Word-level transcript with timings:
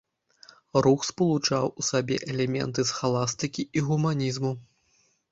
Рух 0.85 1.03
спалучаў 1.09 1.67
у 1.83 1.83
сабе 1.89 2.17
элементы 2.33 2.85
схаластыкі 2.91 3.67
і 3.79 3.83
гуманізму. 3.91 4.51